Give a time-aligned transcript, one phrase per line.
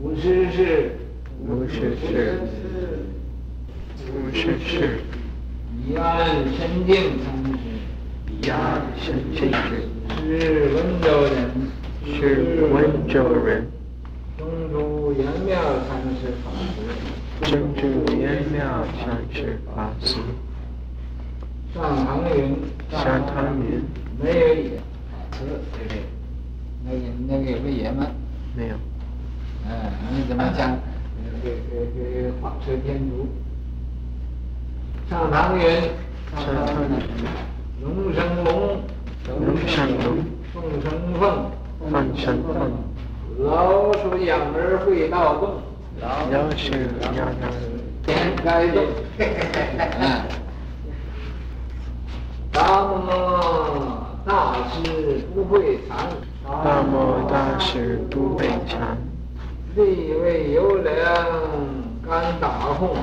[0.00, 0.90] 无师事，
[1.40, 2.40] 无师事，
[4.10, 5.00] 无师事。
[5.86, 7.58] 宜安深静禅师，
[8.40, 9.88] 宜安深静师，
[10.20, 11.34] 是温州人，
[12.04, 12.12] 是
[12.72, 13.66] 温州人。
[14.36, 15.56] 中住圆妙
[15.86, 20.16] 禅师法师，中住圆妙禅师法师。
[21.72, 22.56] 上唐云，
[22.90, 23.82] 上唐云。
[24.22, 24.70] 没有野，
[25.32, 25.38] 是
[25.72, 26.02] 对对。
[26.84, 26.96] 那个
[27.28, 28.06] 那个有个爷们？
[28.56, 28.76] 没有。
[29.66, 29.70] 嗯，
[30.10, 30.76] 你怎么讲？
[31.42, 33.28] 给给给画蛇添足。
[35.08, 35.64] 上堂云，
[36.36, 36.90] 上堂云。
[37.82, 38.80] 龙生龙，
[39.40, 40.24] 龙生龙。
[40.52, 40.84] 凤生
[41.18, 41.50] 凤，
[41.90, 42.70] 凤生凤。
[43.38, 45.60] 老鼠养儿会盗洞，
[46.00, 46.06] 老
[46.56, 46.72] 鼠
[47.16, 47.34] 养儿
[48.06, 48.84] 天该动。
[49.98, 50.02] 嗯。
[52.52, 55.96] 大摩大师不会藏，
[56.64, 58.96] 大摩大师不会禅。
[59.76, 60.94] 力为有量
[62.08, 62.94] 甘打哄，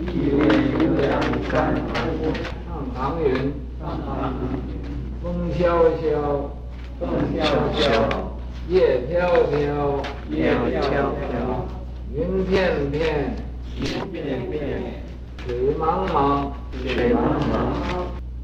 [0.00, 0.40] 力为
[0.84, 1.18] 有量
[1.50, 2.30] 甘打哄。
[2.68, 3.32] 上唐云，
[3.80, 4.34] 上唐
[5.22, 6.50] 风萧萧，
[6.98, 7.40] 风萧
[7.72, 7.82] 萧。
[8.68, 10.78] 叶飘飘，叶飘
[11.30, 11.64] 飘。
[12.14, 13.34] 云片片，
[13.80, 15.02] 云片片。
[15.46, 16.50] 水茫茫，
[16.86, 17.16] 水茫
[17.48, 17.50] 茫。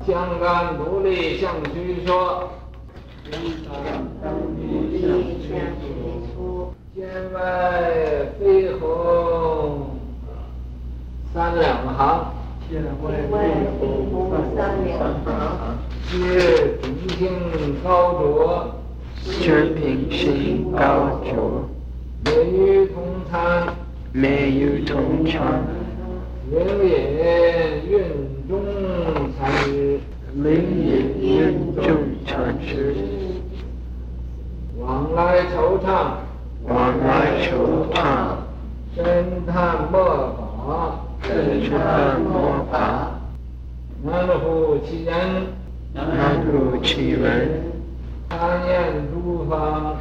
[0.06, 2.50] 江干独立向虚说，
[3.31, 3.39] 江
[3.83, 5.95] 干独立向虚说。
[6.97, 7.41] 天外
[8.41, 9.98] 飞鸿
[11.30, 12.33] 三两行，
[12.66, 15.77] 天外飞鸿三两行。
[16.08, 18.22] 知平心高着，
[19.25, 21.69] 知平心高着。
[22.25, 23.75] 美与同参，
[24.12, 25.64] 美与同参。
[26.50, 26.94] 灵隐
[27.91, 28.64] 运中
[29.36, 30.00] 禅师，
[30.33, 30.47] 灵
[30.81, 30.88] 隐
[31.20, 31.84] 运中
[32.25, 32.97] 禅师。
[34.78, 36.25] 往来惆怅，
[36.69, 37.98] 往来惆怅。
[38.95, 39.95] 深叹末
[40.36, 42.75] 法，深叹末法。
[44.03, 45.15] 难乎其人，
[45.94, 47.62] 难乎其人。
[48.28, 49.97] 堪言诸法，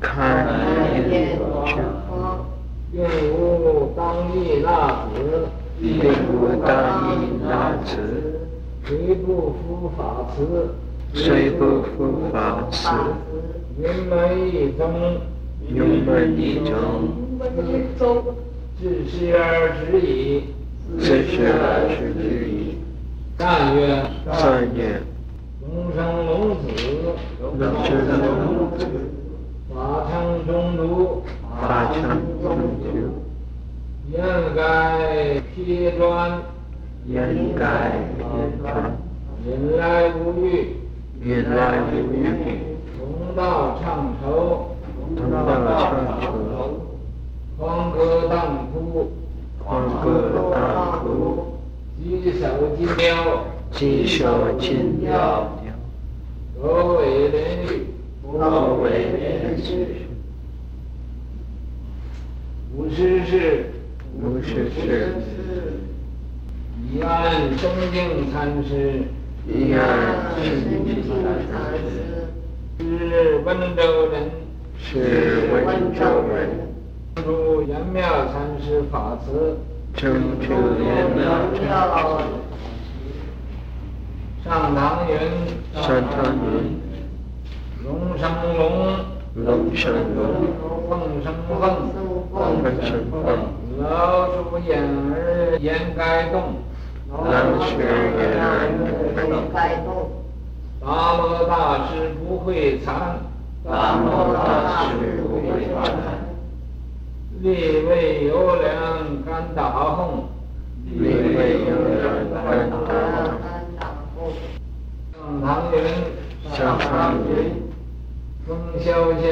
[0.00, 0.46] 堪
[1.10, 1.66] 言诸法。
[2.90, 3.04] 并
[3.34, 5.48] 无当依那子。
[5.80, 7.96] 并无当依那子，
[8.84, 10.74] 虽不复法此，
[11.14, 12.88] 虽不复法此。
[13.80, 15.20] 云门一宗，
[15.66, 16.68] 云门一宗，
[18.80, 20.44] 自是而止矣，
[20.98, 22.78] 自是而止矣。
[23.36, 25.02] 赞曰：赞曰：
[25.60, 26.62] 龙生龙子，
[27.40, 28.86] 龙生龙子，
[29.74, 31.22] 法창中途，
[31.60, 32.00] 法창
[32.42, 32.46] 中
[32.82, 32.86] 途。
[34.10, 34.16] 言
[34.56, 36.40] 盖披砖，
[37.06, 38.22] 言盖披
[38.62, 38.96] 砖。
[39.46, 40.74] 引来无余，
[41.22, 42.16] 引来无余。
[42.98, 44.76] 同道唱酬，
[45.16, 45.38] 当道
[45.78, 46.26] 唱酬。
[47.56, 49.10] 狂歌当哭，
[49.64, 51.58] 狂歌当哭。
[51.98, 52.46] 稽首
[52.76, 55.58] 今雕，稽首今雕。
[56.60, 57.86] 多为连续，
[58.22, 58.86] 多为
[59.18, 60.06] 连续。
[62.76, 63.72] 无师事。
[64.20, 65.14] 无师事，
[66.90, 69.02] 宜安深静禅师，
[69.46, 71.08] 宜安深静禅
[71.78, 72.26] 师，
[72.78, 74.16] 是温州人，
[74.78, 76.68] 是温州人。
[77.16, 79.58] 中住圆妙禅师法慈，
[79.94, 80.46] 中住
[80.78, 81.22] 圆妙
[81.54, 82.24] 禅师。
[84.44, 85.12] 上堂云，
[85.74, 86.78] 上堂云。
[87.84, 88.22] 龙生
[88.56, 88.64] 龙，
[89.34, 90.18] 龙生龙。
[90.88, 90.90] 凤
[91.22, 91.60] 生凤，
[92.32, 92.38] 凤
[92.82, 93.22] 生凤。
[93.78, 96.34] 老鼠眼儿眼该动，
[97.10, 98.48] 老鼠掩耳
[99.26, 99.88] 焉该动。
[100.80, 100.86] 大
[101.18, 103.18] 摩大师不会禅，
[103.64, 105.74] 大摩大师不会禅。
[107.40, 107.46] 力
[107.86, 108.66] 为有量
[109.24, 110.24] 甘打哄，
[110.84, 111.70] 力为有
[112.00, 112.02] 量
[112.34, 112.74] 甘打
[114.16, 114.18] 哄。
[115.12, 115.76] 上堂云，
[116.52, 117.30] 上堂云。
[118.46, 119.26] 风萧萧，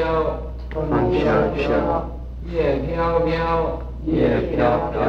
[0.71, 0.75] 风
[1.19, 1.25] 萧
[1.57, 1.65] 萧。
[2.51, 3.81] 叶飘飘。
[4.05, 4.55] 叶飘
[4.91, 5.01] 飘，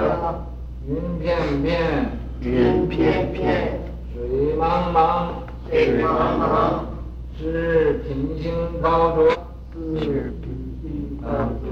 [0.88, 0.90] 云
[1.20, 1.28] 片
[1.62, 1.70] 片，
[2.40, 3.78] 云片片，
[4.12, 5.28] 水茫茫，
[5.70, 6.08] 水茫
[6.40, 6.48] 茫，
[7.38, 8.52] 知平心
[8.82, 9.30] 高着，
[10.00, 10.44] 知平
[10.82, 11.28] 心高
[11.62, 11.68] 着。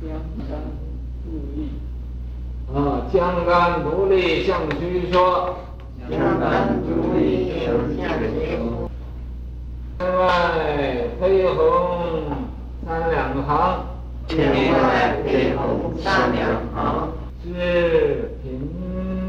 [0.00, 0.08] 江
[0.48, 0.48] 干
[1.22, 1.68] 独立，
[2.72, 5.54] 啊，江干独立向虚说，
[6.08, 7.20] 江干独立
[7.62, 8.90] 向虚说。
[9.98, 10.24] 天外
[11.20, 11.58] 飞鸿
[12.86, 13.84] 三两行。
[14.28, 16.40] 天外飞鸿三两
[16.74, 17.12] 行，
[17.44, 18.48] 是平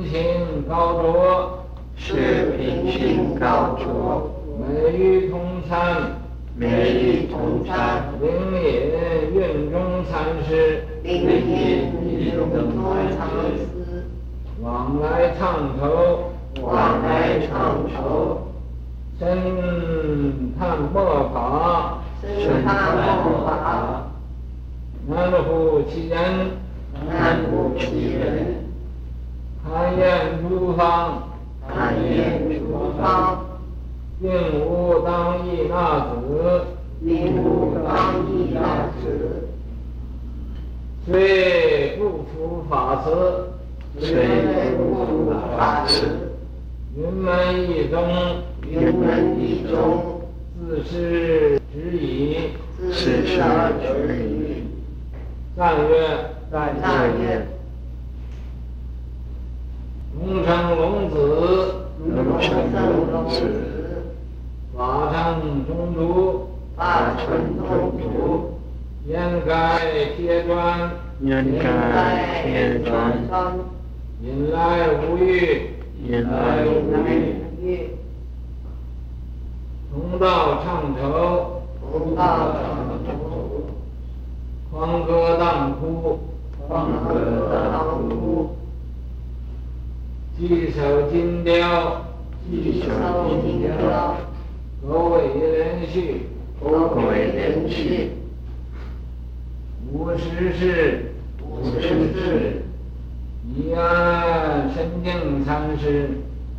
[0.09, 1.66] 行高着，
[1.97, 4.31] 知平心高卓。
[4.59, 6.21] 美玉同参，
[6.55, 8.03] 美玉同参。
[8.21, 8.29] 灵
[8.61, 12.47] 隐运中禅师，灵隐运中
[13.17, 14.05] 禅师。
[14.61, 18.43] 往来唱酬，往来唱酬。
[19.19, 24.03] 深探末法，深探末法。
[25.07, 26.17] 南无其人，
[27.07, 28.67] 南无其人。
[29.65, 31.26] 勘验诸方，
[31.67, 33.45] 勘验诸方。
[34.19, 34.31] 令
[34.65, 36.65] 吾当诣那子，
[37.01, 39.47] 令吾当诣那子。
[41.05, 43.09] 虽不服法师，
[43.99, 44.07] 虽
[44.75, 46.31] 不服法师。
[46.95, 47.95] 云门一宗，
[48.67, 50.21] 云门一宗。
[50.59, 52.37] 自是止已，
[52.75, 54.63] 自是止已。
[55.55, 55.91] 赞曰，
[56.51, 56.73] 赞
[57.21, 57.45] 曰。
[60.19, 61.15] 龙生龙子，
[62.09, 62.51] 龙生
[63.11, 63.35] 龙子。
[64.75, 67.27] 法成中途，法成
[67.57, 67.67] 中
[67.99, 68.57] 途。
[69.07, 69.79] 言盖
[70.15, 70.89] 贴砖，
[71.21, 73.13] 言盖贴砖。
[74.23, 75.69] 引来无欲，
[76.03, 76.67] 引来无
[77.61, 77.91] 欲。
[79.93, 82.65] 同道唱酬，同道唱
[83.05, 83.07] 酬。
[84.71, 86.19] 狂歌当哭，
[86.67, 88.56] 狂歌当哭。
[90.39, 92.05] 稽首金雕，
[92.47, 92.87] 稽首
[93.41, 94.15] 金雕。
[94.87, 96.27] 狗尾连续，
[96.63, 98.11] 狗尾连续。
[99.91, 101.11] 无师事，
[101.41, 101.79] 无师
[102.13, 102.61] 事。
[103.47, 106.09] 宜安深静禅师，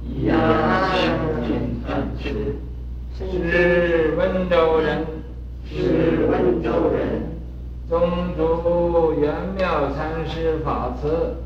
[0.03, 1.17] 一安深
[1.47, 2.57] 静禅师。
[3.17, 5.07] 是温州人，
[5.65, 7.29] 是温州人。
[7.89, 8.01] 宗
[8.37, 11.37] 主圆妙禅师法辞，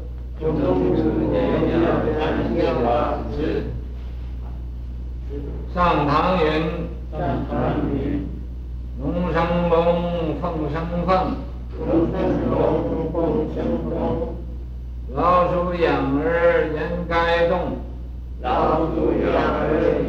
[0.41, 0.63] 宗主
[1.33, 1.73] 圆妙
[2.19, 2.53] 禅师
[2.83, 2.87] 法
[3.31, 3.37] 辞。
[5.75, 6.45] 上堂云，
[7.13, 7.19] 上
[7.49, 7.53] 堂
[7.95, 8.27] 云。
[9.01, 9.37] 龙生
[9.71, 10.43] 龙，凤
[10.73, 10.75] 生
[11.07, 11.11] 凤，
[11.79, 12.17] 龙生
[12.51, 12.53] 龙，
[13.13, 13.15] 凤
[13.55, 13.57] 生
[13.89, 13.93] 凤。
[15.15, 16.77] 老鼠养儿言
[17.09, 17.79] 该动，
[18.41, 19.61] 老鼠养儿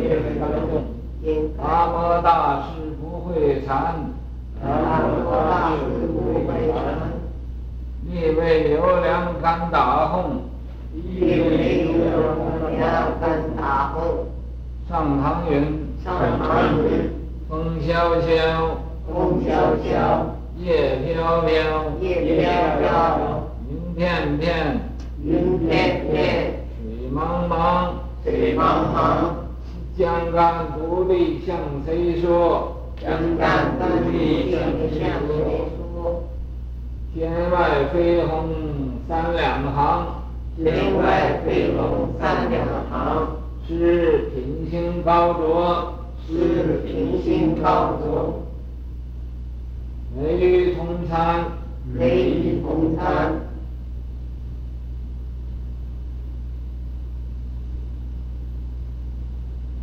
[0.01, 0.03] 言
[0.39, 0.71] 该动。
[1.57, 3.95] 达摩大师不会禅，
[4.61, 4.67] 达
[5.07, 7.12] 摩大师不会禅。
[8.33, 10.41] 力为有两竿打凤，
[10.95, 11.91] 力为有
[12.75, 12.81] 两
[13.21, 14.25] 竿打凤。
[14.89, 17.11] 上堂云，上堂云。
[17.47, 18.77] 风萧萧，
[19.07, 19.51] 风萧
[19.83, 20.33] 萧。
[20.57, 21.51] 叶飘飘，
[22.01, 22.49] 叶飘
[22.79, 22.83] 飘。
[23.69, 24.79] 云片片，
[25.23, 26.55] 云片片。
[26.81, 27.91] 水茫茫，
[28.23, 29.29] 水茫茫。
[29.95, 32.77] 江干独立向谁说？
[32.99, 34.59] 江干独立向
[34.89, 35.62] 谁说？
[37.13, 38.49] 天外飞鸿
[39.07, 40.23] 三两行，
[40.57, 43.37] 天外飞鸿三两行。
[43.67, 45.93] 是品行高卓，
[46.27, 48.41] 是品行高卓。
[50.17, 51.45] 每日同参，
[51.93, 53.33] 每日同参。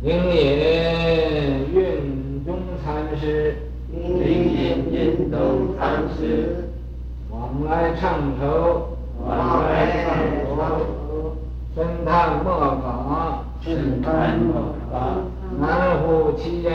[0.03, 3.55] 灵隐运中禅师，
[3.89, 6.70] 灵隐运中禅师。
[7.51, 8.95] 往来唱酬，
[9.27, 10.15] 往来唱
[10.47, 11.35] 酬。
[11.75, 15.17] 深探末法，深探末法。
[15.59, 16.71] 难乎其人，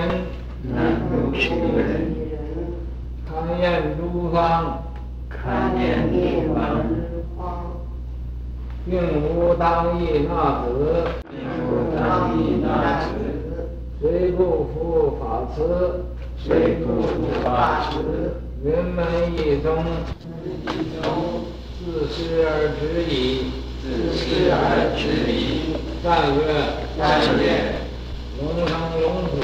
[0.62, 2.14] 难乎其人。
[3.26, 4.83] 勘验诸方，
[5.30, 6.61] 勘验诸方。
[8.88, 11.35] 并无当诣那子，并
[11.66, 13.06] 无当诣那子。
[14.00, 16.04] 谁不服法慈，
[16.37, 17.09] 谁不服
[17.42, 18.46] 法辞。
[18.66, 19.06] 云门
[19.38, 19.85] 一宗。
[21.78, 23.14] 自师而止矣，
[23.80, 25.78] 自师而止矣。
[26.02, 26.42] 赞曰，
[26.99, 27.78] 赞曰。
[28.40, 29.38] 龙生龙子，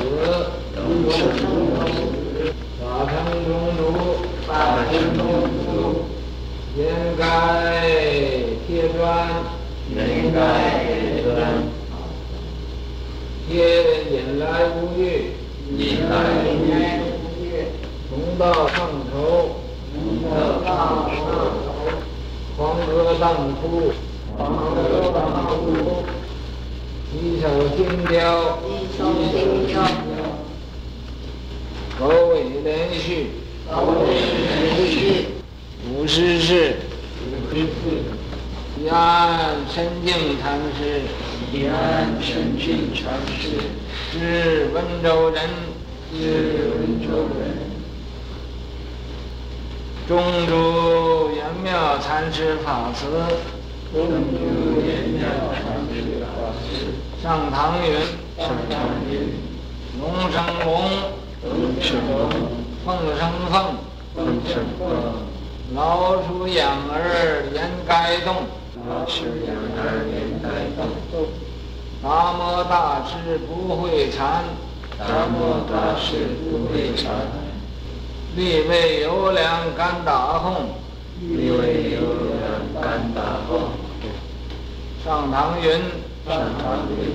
[0.74, 1.46] 龙生龙
[1.86, 1.94] 子。
[2.80, 3.14] 法成
[3.46, 3.48] 中
[3.78, 3.80] 途，
[4.44, 4.50] 法
[4.90, 5.20] 成中
[5.62, 5.66] 途。
[6.76, 6.82] 言
[7.16, 7.22] 盖
[8.66, 9.06] 贴砖，
[9.88, 11.30] 应该贴砖。
[13.48, 13.50] 贴
[14.10, 15.30] 引来无欲，
[15.78, 16.12] 引来
[16.42, 17.01] 无欲。
[18.14, 19.56] 同道上头，
[19.94, 21.16] 同道唱酬。
[22.58, 23.90] 狂歌当哭，
[24.36, 26.04] 狂歌当哭。
[27.10, 29.32] 稽首金雕，一首金
[29.66, 29.72] 雕。
[31.98, 32.00] 狗
[32.34, 33.30] 尾连续，
[33.70, 35.28] 狗尾连续。
[35.90, 36.76] 无师事，
[37.18, 37.66] 无师事。
[38.78, 41.00] 宜安深静禅师，
[41.50, 43.56] 宜安深静禅师。
[44.12, 45.48] 是温州人，
[46.14, 47.71] 是温州人。
[50.12, 53.06] 宗主圆妙禅师法辞，
[53.90, 56.92] 宗主圆妙禅师法辞。
[57.22, 57.94] 上堂云，
[58.36, 58.76] 上堂
[59.10, 59.32] 云。
[59.98, 60.82] 龙生龙，
[61.40, 62.28] 凤生凤，
[62.84, 63.74] 凤生凤，
[64.14, 64.86] 凤生凤。
[65.74, 68.34] 老鼠养儿连该动，
[68.86, 70.92] 老鼠养儿连该动。
[72.02, 74.44] 达摩大师不会禅，
[74.98, 77.41] 达摩大师不会禅。
[78.34, 80.54] 力为有量甘达弘，
[81.20, 82.00] 力为有
[82.32, 83.60] 量甘达弘。
[85.04, 85.70] 上堂云，
[86.26, 87.12] 上堂云。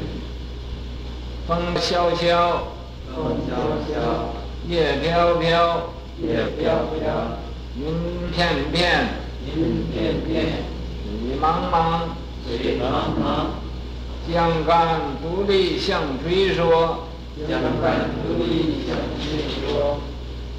[1.48, 2.68] 风萧萧，
[3.16, 3.56] 风萧
[3.88, 4.30] 萧。
[4.68, 5.90] 叶飘飘，
[6.22, 7.40] 叶飘飘。
[7.80, 9.08] 云片片，
[9.56, 10.46] 云片片；
[11.08, 12.02] 水茫茫，
[12.46, 13.48] 水茫茫；
[14.32, 17.08] 江干独立向谁说，
[17.48, 19.26] 江干独立向谁
[19.66, 19.98] 说；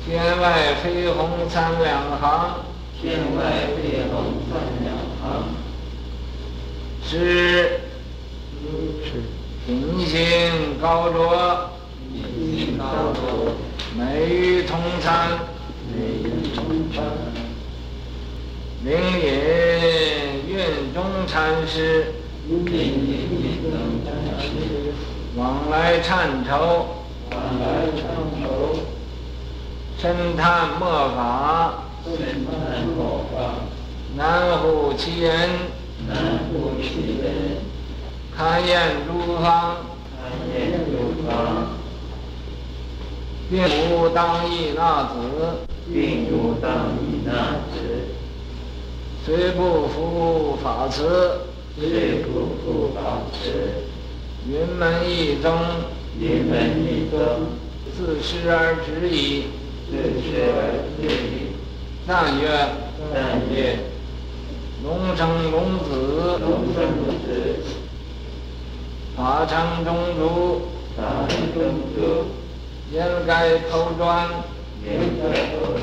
[0.09, 2.65] 天外飞鸿三两行，
[2.99, 3.43] 天外
[3.77, 5.45] 飞鸿三两行；
[7.05, 7.81] 是
[9.67, 11.71] 平行高卓，
[12.11, 12.25] 品
[12.57, 13.53] 行高卓；
[13.99, 15.29] 美玉通参，
[15.95, 17.05] 美玉通参。
[18.83, 22.15] 灵隐运中禅师，
[22.49, 22.73] 灵隐
[23.31, 24.49] 运中禅师，
[25.37, 26.97] 往来参愁，
[27.31, 28.01] 往来参
[28.43, 28.79] 愁，
[30.01, 33.67] 深叹末法，深叹末法，
[34.17, 35.33] 难乎其人，
[36.07, 37.57] 难乎其人，
[38.33, 39.79] 堪厌诸方，
[40.15, 41.67] 堪厌诸方，
[43.51, 43.59] 并
[43.91, 47.33] 无当依那子，并无当依那
[47.75, 48.07] 子。
[49.27, 51.41] 虽不服法辞，
[51.77, 53.83] 虽不服法辞。
[54.49, 55.53] 云门一宗，
[56.21, 57.19] 云门一宗。
[57.99, 59.47] 自失而止矣，
[59.91, 60.59] 自是而
[61.01, 61.57] 止矣。
[62.07, 62.45] 赞曰：
[63.13, 63.79] 赞曰：
[64.85, 67.27] 龙生龙子，龙生龙子。
[69.17, 71.59] 法成中主，法成中
[71.97, 72.27] 主。
[72.93, 74.29] 言该头转，
[74.85, 75.83] 言该头转。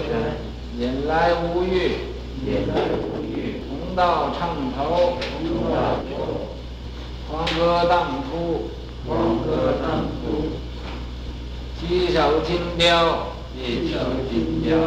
[0.77, 1.97] 引来无欲，
[2.45, 3.61] 引来无欲。
[3.67, 5.75] 同道唱头，同道
[6.09, 6.13] 愁。
[7.31, 8.69] 黄歌当铺，
[9.07, 10.49] 黄歌当铺。
[11.79, 14.77] 稽首金雕，稽首金雕。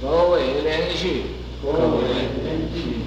[0.00, 1.24] 首尾连续，
[1.62, 2.08] 首尾
[2.42, 3.02] 连续。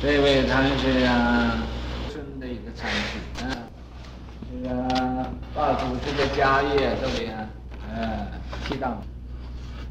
[0.00, 1.62] 这位禅师啊，
[2.12, 3.56] 尊的一个禅师啊，
[4.50, 7.48] 这个，把祖师的家业都给啊，
[7.94, 8.26] 呃，
[8.66, 9.02] 提当。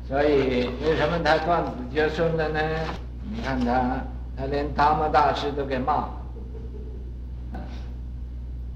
[0.07, 2.59] 所以为什么他断子绝孙了呢？
[3.31, 4.03] 你看他，
[4.37, 6.07] 他连达摩大师都给骂。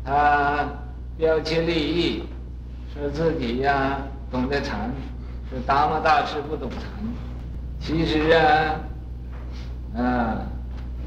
[0.03, 0.67] 他
[1.19, 2.23] 标奇立异，
[2.93, 3.97] 说自己呀、
[4.31, 4.89] 懂得禅，
[5.49, 6.81] 说达摩大师不懂禅。
[7.77, 8.79] 其实啊，
[9.97, 10.37] 啊，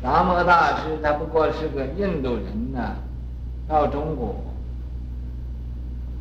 [0.02, 2.94] 达摩大师他不过是个印度人呐、
[3.66, 4.44] 到中国，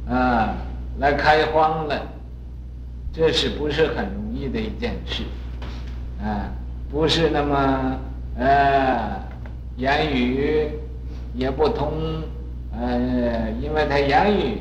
[0.10, 0.56] 啊，
[1.00, 2.02] 来开荒了，
[3.12, 5.24] 这是不是很容易的一件事？
[6.24, 6.48] 啊，
[6.90, 8.00] 不是那么
[8.38, 9.22] 呃，
[9.76, 10.70] 言语
[11.34, 11.92] 也不通。
[12.74, 14.58] 呃，因为他言语，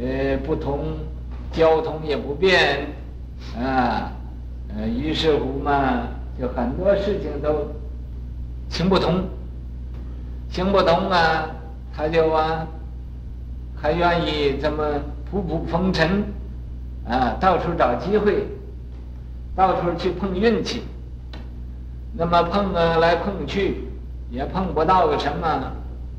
[0.00, 0.80] 呃，不通，
[1.52, 2.86] 交通也不便，
[3.56, 4.12] 啊，
[4.76, 6.08] 呃，于是乎嘛，
[6.38, 7.68] 就很多事情都
[8.68, 9.24] 行不通，
[10.50, 11.46] 行不通啊，
[11.96, 12.66] 他就啊，
[13.76, 14.84] 还愿意这么
[15.30, 16.24] 仆仆风尘，
[17.08, 18.48] 啊，到处找机会，
[19.54, 20.82] 到处去碰运气，
[22.14, 23.84] 那么碰啊来碰去，
[24.28, 25.72] 也碰不到个什么，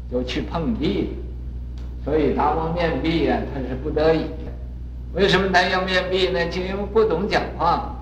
[0.10, 1.10] 就去碰壁。
[2.06, 4.52] 所以达摩面壁呀，他是不得已的。
[5.14, 6.46] 为什么他要面壁呢？
[6.50, 7.96] 就因为不懂讲话，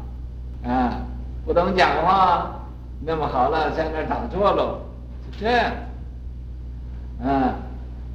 [0.65, 0.99] 啊，
[1.45, 2.59] 不懂讲话，
[2.99, 4.81] 那么好了，在那儿打坐喽，
[5.31, 5.71] 就这样。
[7.23, 7.55] 啊，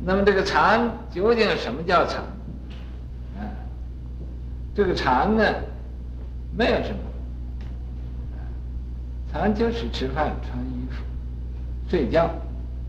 [0.05, 2.23] 那么这个禅究竟什么叫禅？
[3.39, 3.49] 啊，
[4.75, 5.43] 这个禅呢，
[6.55, 6.99] 没有什么。
[9.33, 11.03] 禅就是吃饭、穿衣服、
[11.89, 12.29] 睡觉，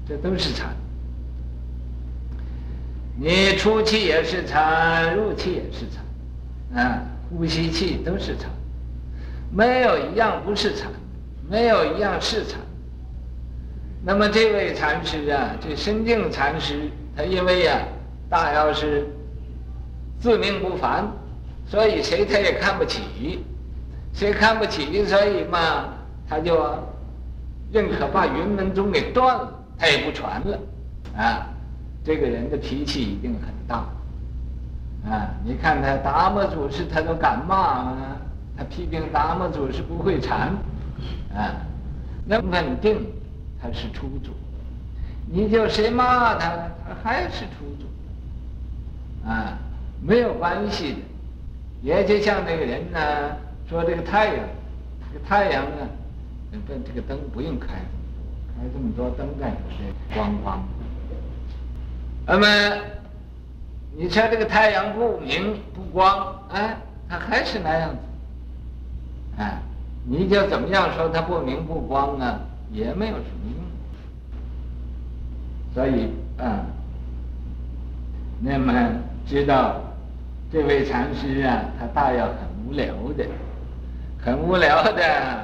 [0.08, 0.70] 这都是禅。
[3.22, 8.50] 你出气也是禅，入气也是禅，啊，呼吸气都是禅，
[9.52, 10.90] 没有一样不是禅，
[11.50, 12.58] 没有一样是禅。
[14.06, 17.82] 那么这位禅师啊，这深净禅师，他因为呀、
[18.30, 19.06] 大药师
[20.22, 21.06] 自命不凡，
[21.68, 23.44] 所以谁他也看不起，
[24.14, 25.90] 谁看不起，所以嘛，
[26.30, 26.58] 他就
[27.74, 30.58] 认可把云门宗给断了，他也不传了，
[31.18, 31.50] 啊。
[32.04, 33.86] 这个人的脾气一定很大，
[35.06, 35.30] 啊！
[35.44, 38.18] 你看他达摩祖师，他都敢骂啊！
[38.58, 40.54] 他批评达摩祖师不会禅，
[41.36, 41.56] 啊，
[42.26, 43.06] 那稳定
[43.62, 44.32] 他是初祖。
[45.32, 46.50] 你就谁骂他，
[46.88, 49.58] 他还是初祖，啊，
[50.02, 51.00] 没有关系的。
[51.82, 53.00] 也就像那个人呢，
[53.70, 54.46] 说这个太阳，
[55.14, 55.88] 这个太阳啊，
[56.68, 59.94] 这这个灯不用开，开这么多灯干什么？
[60.16, 60.64] 光光。
[62.26, 62.48] 那么
[63.98, 66.78] 你说这个太阳不明不光，哎，
[67.10, 67.98] 它还是那样子。
[69.38, 69.58] 哎，
[70.06, 72.40] 你就怎么样说它不明不光啊，
[72.72, 73.64] 也没有什么用。
[75.74, 76.66] 所以啊，
[78.42, 78.74] 那么
[79.28, 79.82] 知道。
[80.52, 83.24] 这位禅师啊，他大要很无聊的，
[84.20, 85.44] 很无聊的，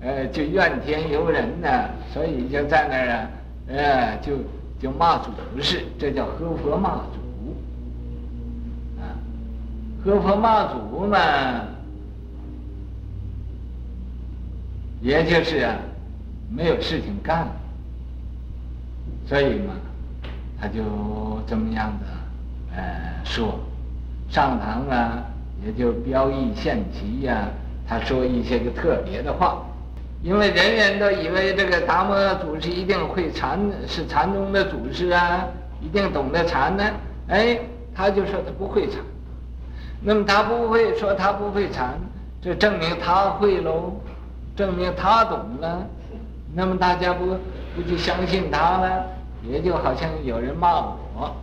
[0.00, 1.68] 呃，就怨天尤人呢，
[2.10, 3.28] 所以就在那儿啊，
[3.68, 4.32] 呃，就
[4.80, 5.30] 就骂祖
[5.60, 7.56] 师，这叫喝佛骂祖，
[9.00, 9.16] 啊，
[10.04, 11.18] 喝佛骂祖嘛，
[15.00, 15.76] 也就是啊，
[16.50, 17.48] 没有事情干，
[19.26, 19.74] 所以嘛，
[20.60, 20.82] 他就
[21.46, 22.04] 这么样子，
[22.74, 23.58] 呃，说。
[24.28, 25.22] 上堂啊，
[25.64, 27.48] 也就标异现奇呀。
[27.86, 29.64] 他说一些个特别的话，
[30.22, 35.46] 因为人人都以为这个达摩祖师一定会禅，是禅宗的祖师啊，
[35.80, 36.84] 一定懂得禅呢。
[37.28, 37.58] 哎，
[37.94, 39.00] 他就说他不会禅。
[40.00, 41.98] 那么他不会说他不会禅，
[42.42, 43.92] 这证明他会喽，
[44.56, 45.86] 证明他懂了。
[46.54, 47.26] 那么大家不
[47.74, 49.04] 不就相信他了，
[49.42, 51.36] 也就好像有人骂我，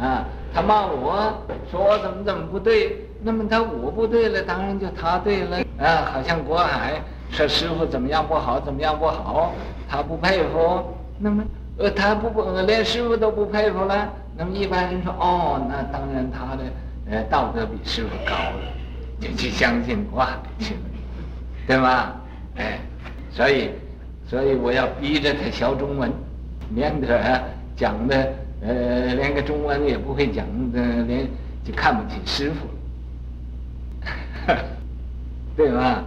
[0.00, 0.24] 啊。
[0.54, 1.32] 他骂我
[1.68, 6.12] 说我怎么怎么不对，那么他我不对了，当然就他对了啊！
[6.12, 7.02] 好像国海
[7.34, 9.52] 说师傅怎么样不好，怎么样不好，
[9.88, 10.84] 他不佩服，
[11.18, 11.42] 那么
[11.78, 16.62] 呃他不不连师傅都不佩服了，那么一般人说哦，那当然他的
[17.10, 18.62] 呃道德比师傅高了，
[19.20, 20.80] 就去相信国海去了，
[21.66, 22.12] 对吗？
[22.56, 22.78] 哎，
[23.32, 23.70] 所以
[24.28, 26.12] 所以我要逼着他学中文，
[26.68, 27.42] 免得
[27.76, 28.32] 讲的。
[28.66, 31.28] 呃，连个中文也不会讲的，连
[31.62, 32.66] 就看不起师傅，
[35.54, 36.02] 对吗？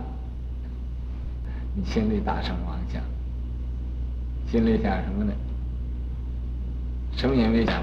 [1.78, 3.00] 你心里打什么妄想？
[4.52, 5.32] 心里想什么呢？
[7.16, 7.76] 什么也没想。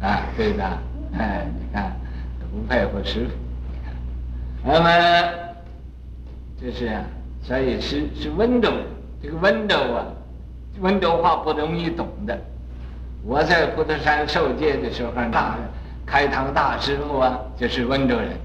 [0.00, 0.64] 啊，对的，
[1.18, 1.92] 哎，你看，
[2.52, 3.32] 不配合师傅。
[4.64, 4.88] 那么，
[6.60, 7.02] 这是啊，
[7.42, 8.70] 所以是是温州，
[9.20, 10.06] 这个温州啊，
[10.78, 12.38] 温州话不容易懂的。
[13.24, 15.58] 我在普陀山受戒的时候，大
[16.06, 18.38] 开堂大师傅啊，就是温州人。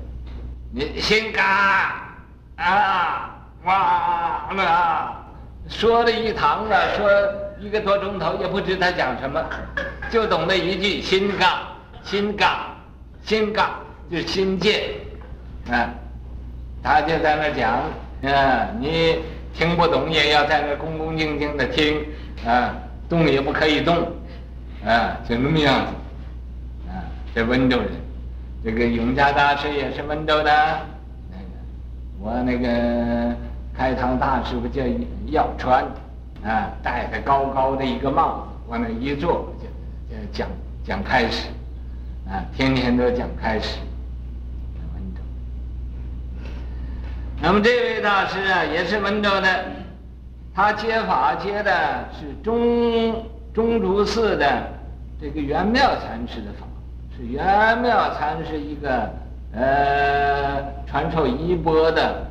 [0.71, 2.12] 你心嘎
[2.56, 3.35] 啊
[3.65, 5.25] 哇啊，
[5.67, 7.10] 说了一堂了，说
[7.60, 9.43] 一个多钟头，也不知他讲什么，
[10.10, 11.62] 就懂得一句心嘎
[12.04, 12.67] 心嘎
[13.23, 14.93] 心嘎，就是心戒
[15.69, 15.89] 啊。
[16.84, 17.82] 他就在那讲
[18.32, 19.17] 啊，你
[19.54, 22.06] 听不懂也要在那恭恭敬敬的听
[22.45, 22.75] 啊，
[23.10, 24.12] 动也不可以动。
[24.86, 25.91] 啊，就那么样子，
[26.91, 27.01] 啊，
[27.34, 27.89] 这温州人，
[28.63, 30.80] 这个永嘉大师也是温州的，
[32.19, 33.36] 我那个
[33.77, 34.81] 开堂大师傅叫
[35.27, 35.83] 耀川，
[36.43, 40.47] 啊，戴着高高的一个帽子，往那一坐就就讲
[40.83, 41.47] 讲开始，
[42.29, 43.79] 啊，天天都讲开始，
[44.93, 45.21] 温州。
[47.41, 49.65] 那么这位大师啊，也是温州的，
[50.53, 54.73] 他接法接的是中中竹寺的。
[55.19, 56.67] 这个圆妙禅师的法
[57.15, 59.09] 是圆妙禅师一个
[59.53, 62.29] 呃传授衣钵的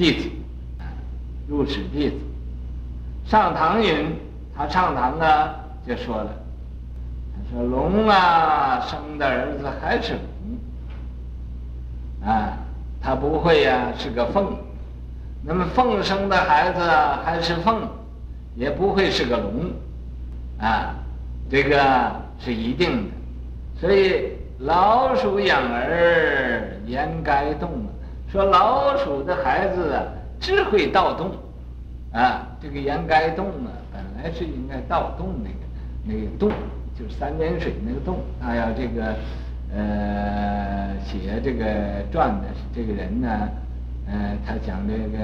[0.00, 0.30] 弟子，
[1.46, 2.16] 入室弟子。
[3.26, 4.16] 上堂云，
[4.56, 5.54] 他上堂呢
[5.86, 6.30] 就说了，
[7.34, 10.22] 他说龙啊生的儿子还是龙
[12.26, 12.56] 啊，
[12.98, 14.56] 他不会呀、是个凤，
[15.44, 16.80] 那么凤生的孩子
[17.22, 17.86] 还是凤，
[18.56, 19.70] 也不会是个龙
[20.58, 20.94] 啊。
[21.50, 23.10] 这个是一定的，
[23.78, 27.68] 所以老鼠养儿焉该动？
[28.30, 30.04] 说老鼠的孩子啊，
[30.38, 31.32] 只会盗洞，
[32.12, 35.56] 啊，这个焉该洞啊，本来是应该盗洞那个
[36.04, 36.48] 那个洞，
[36.96, 38.18] 就是三点水那个洞。
[38.40, 39.16] 他要这个
[39.74, 41.64] 呃写这个
[42.12, 43.48] 传的这个人呢，
[44.06, 45.18] 呃，他讲这个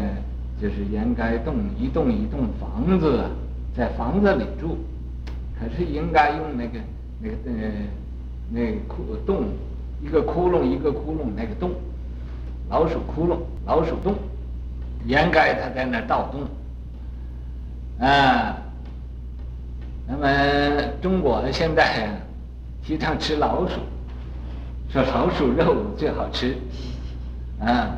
[0.60, 3.22] 就是焉该洞，一栋一栋房子，
[3.76, 4.78] 在房子里住。
[5.58, 6.80] 可是应该用那个
[7.22, 7.70] 那个呃
[8.50, 9.44] 那个窟洞，
[10.02, 11.70] 一个窟窿一个窟窿那个洞，
[12.68, 14.14] 老鼠窟窿老鼠洞，
[15.06, 16.40] 掩盖他在那盗洞
[18.06, 18.56] 啊。
[20.08, 22.12] 那么中国现在啊，
[22.82, 23.80] 提倡吃老鼠，
[24.88, 26.56] 说老鼠肉最好吃
[27.60, 27.96] 啊，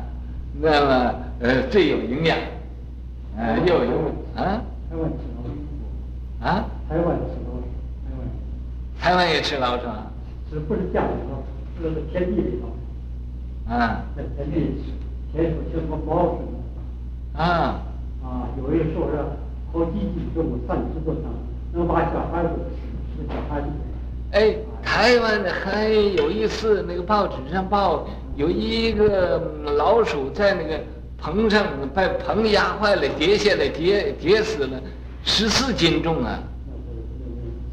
[0.59, 2.37] 那么呃最有营养，
[3.37, 3.91] 啊又有
[4.35, 4.61] 啊。
[6.41, 6.65] 啊？
[6.87, 7.39] 台湾吃。
[8.99, 10.11] 台湾也吃老鼠啊？
[10.51, 11.43] 是不是家里头，
[11.81, 12.67] 是天地里头，
[13.69, 14.03] 啊。
[14.17, 14.83] 在田地里
[15.31, 16.43] 田里头像个猫似
[17.37, 17.81] 的，啊
[18.23, 19.17] 啊，有人说是
[19.71, 21.31] 好几斤重，三十多磅，
[21.73, 22.49] 能把小孩子
[23.15, 23.67] 吃，小孩子。
[24.31, 29.41] 哎，台湾还有一次那个报纸上报有一个
[29.77, 30.79] 老鼠在那个
[31.17, 34.79] 棚上把棚压坏了，跌下来跌跌死了，
[35.23, 36.39] 十四斤重啊，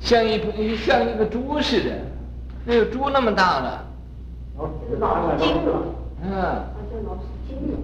[0.01, 0.41] 像一
[0.77, 1.91] 像一个猪似的，
[2.65, 3.86] 那个猪那么大了，
[4.59, 5.39] 老鼠大了。
[6.23, 6.31] 嗯。
[6.31, 7.79] 好像老是金了。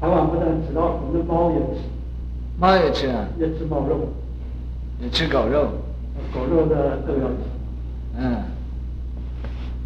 [0.00, 1.82] 台湾不但吃老鼠，那猫也吃，
[2.58, 4.08] 猫也吃啊，也吃猫肉，
[5.00, 5.68] 也吃狗肉，
[6.32, 7.36] 狗肉的都要吃。
[8.18, 8.36] 嗯。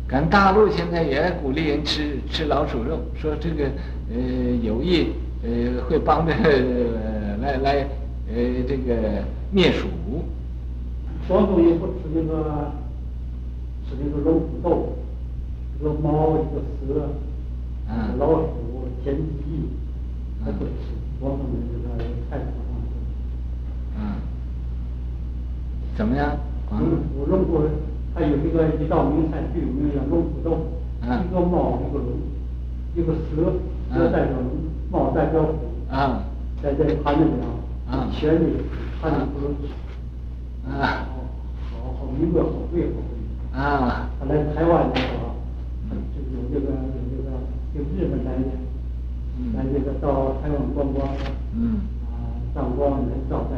[0.09, 3.65] 咱大陆现在也鼓励人吃吃老鼠肉，说这个
[4.11, 4.17] 呃
[4.63, 5.09] 有益
[5.43, 7.89] 呃会帮着呃来来
[8.29, 8.35] 呃
[8.69, 9.89] 这个灭鼠。
[11.27, 12.71] 广东也不吃那个
[13.95, 14.93] 吃那个龙虎斗，
[15.79, 17.09] 一个猫，一个蛇，
[17.89, 19.69] 嗯老鼠、田鸡，
[20.45, 20.71] 他不吃。
[21.21, 22.75] 广东人这个菜不放
[23.97, 24.01] 嗯。
[25.97, 26.37] 怎么样？
[26.73, 27.61] 嗯，我龙虎
[28.15, 30.59] 还有一个一道名菜最有名叫龙虎斗，
[31.03, 32.09] 嗯一个猫，一个龙，
[32.97, 33.53] 一个蛇，
[33.95, 34.51] 蛇代表龙，
[34.91, 35.55] 猫代表虎，
[35.89, 36.25] 啊
[36.63, 37.31] 在这盘子里
[37.91, 38.41] 嗯啊，全的
[39.01, 39.69] 盘子不能吃。
[40.69, 41.07] 啊
[41.71, 43.14] 好好名贵，好贵，好贵。
[43.55, 45.35] 啊他来台湾的时候，
[45.89, 45.95] 就
[46.33, 47.31] 有这个有这个
[47.75, 48.51] 有日本来的，
[49.55, 51.09] 来这个到台湾观光，
[51.55, 53.53] 嗯啊，上光来招待，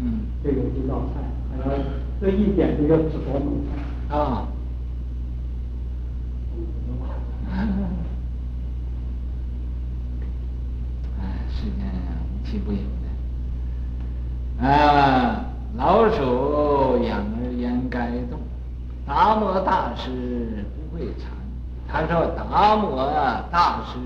[0.00, 0.02] 嗯
[0.42, 1.20] 这有几道菜，
[1.62, 1.78] 还有
[2.20, 4.16] 这一点就要吃广东菜。
[4.16, 4.48] 啊。
[11.20, 11.84] 哎，世间
[12.32, 14.66] 无奇不有的。
[14.66, 15.46] 啊，
[15.76, 16.22] 老鼠
[19.32, 20.10] 达摩大师
[20.76, 21.30] 不会禅。
[21.88, 23.02] 他说达摩，
[23.50, 23.98] 大师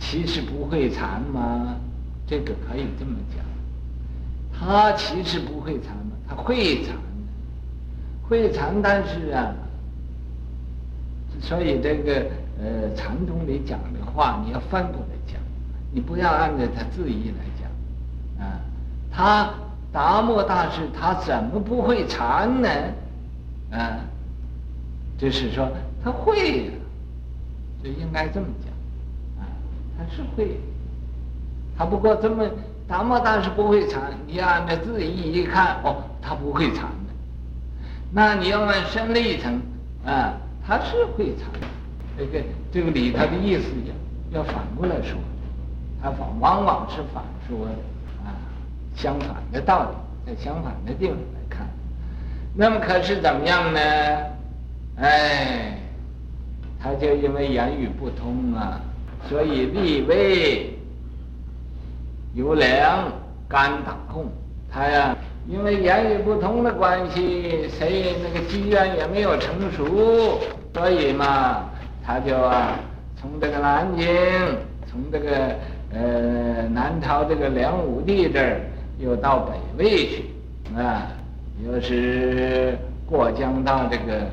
[0.00, 1.76] 其实不会禅吗？
[2.26, 3.44] 这个可以这么讲。
[4.52, 6.16] 他其实不会禅吗？
[6.28, 6.96] 他会禅，
[8.28, 9.54] 会禅，但是啊。
[11.40, 12.26] 所以这个
[12.58, 15.40] 呃禅宗里讲的话，你要翻过来讲，
[15.92, 18.58] 你不要按照他字义来讲，啊，
[19.12, 19.48] 他
[19.92, 22.68] 达摩大师他怎么不会禅呢？
[23.72, 23.98] 啊，
[25.18, 25.68] 就是说
[26.02, 26.72] 他会呀、
[27.82, 29.48] 就应该这么讲，啊，
[29.96, 30.58] 他是会，
[31.76, 32.44] 他不过这么
[32.86, 37.12] 达摩大师不会禅，你按照字义一看，哦，他不会禅的，
[38.12, 39.60] 那你要问深了一层，
[40.04, 40.34] 啊。
[40.66, 41.50] 他是会禅，
[42.16, 43.64] 这个这个里头的意思
[44.32, 45.18] 要要反过来说，
[46.02, 47.72] 他反往往是反说的
[48.24, 48.32] 啊，
[48.96, 49.88] 相反的道理，
[50.24, 51.68] 在相反的地方来看，
[52.54, 53.80] 那么可是怎么样呢？
[54.96, 55.78] 哎，
[56.80, 58.80] 他就因为言语不通啊，
[59.28, 60.70] 所以立威
[62.34, 63.12] 有两
[63.48, 64.26] 干打共，
[64.70, 65.16] 他呀。
[65.46, 70.40] 因为言语不通的关系，谁那个机缘也没有成熟，
[70.72, 71.68] 所以嘛，
[72.02, 72.78] 他就啊，
[73.14, 74.06] 从这个南京，
[74.90, 75.54] 从这个
[75.92, 78.60] 呃南朝这个梁武帝这儿，
[78.98, 80.24] 又到北魏去，
[80.74, 81.08] 啊，
[81.62, 84.26] 又是过江到这个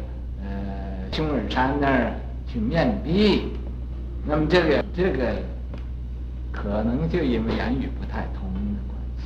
[1.12, 2.13] 青耳山那儿
[2.47, 3.52] 去面壁，
[4.26, 5.36] 那么这个这个
[6.54, 9.26] 可能就因为言语不太通的关系。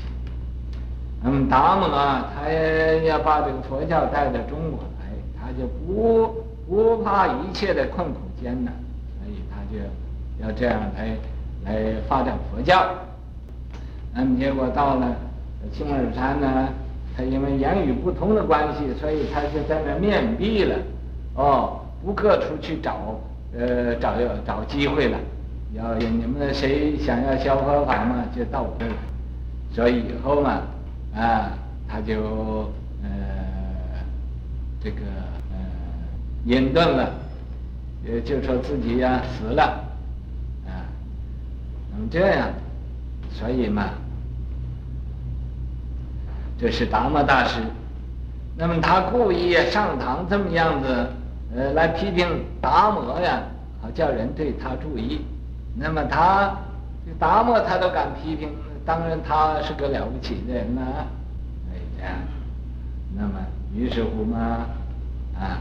[1.24, 5.06] 那么达摩啊，他要把这个佛教带到中国来，
[5.40, 8.74] 他就不不怕一切的困苦艰难，
[9.20, 9.78] 所以他就
[10.44, 11.16] 要这样来
[11.66, 12.84] 来发展佛教。
[14.12, 15.16] 那么结果到了
[15.72, 16.68] 青耳山呢，
[17.16, 20.76] 他因为言语不通的关系，所以他就在那面壁了。
[21.36, 23.20] 哦，不各处去找，
[23.58, 25.18] 呃，找要找机会了。
[25.74, 28.96] 要你们谁想要消佛法嘛，就到我这儿来。
[29.74, 30.62] 所以以后嘛。
[31.16, 31.50] 啊，
[31.88, 32.70] 他就
[33.02, 33.10] 呃
[34.84, 34.98] 这个
[35.54, 35.58] 呃
[36.44, 37.10] 隐遁了，
[38.06, 39.64] 也就说自己呀、死了，
[40.68, 40.84] 啊，
[41.94, 42.50] 那么这样，
[43.32, 43.92] 所以嘛，
[46.60, 47.62] 这是达摩大师，
[48.58, 51.08] 那么他故意上堂这么样子，
[51.56, 53.42] 呃，来批评达摩呀，
[53.82, 55.22] 好叫人对他注意，
[55.76, 56.56] 那么他
[57.18, 58.50] 达摩他都敢批评。
[58.86, 60.82] 当然，他是个了不起的人呐，
[61.72, 62.16] 哎呀，
[63.16, 63.34] 那么
[63.74, 64.68] 于是乎嘛，
[65.40, 65.58] 啊，